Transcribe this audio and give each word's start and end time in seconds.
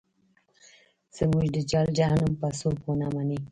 زموږ 1.17 1.45
د 1.55 1.57
جهل 1.69 1.89
جهنم 1.97 2.31
به 2.39 2.49
څوک 2.59 2.77
ونه 2.85 3.07
مني. 3.15 3.39